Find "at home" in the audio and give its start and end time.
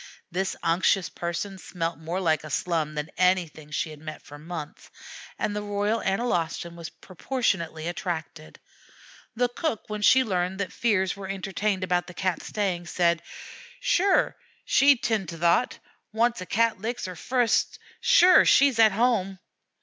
18.79-19.37